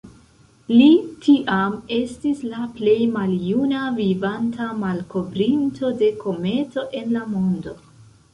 [0.69, 0.85] Li
[1.25, 7.77] tiam estis la plej maljuna vivanta malkovrinto de kometo en la mondo.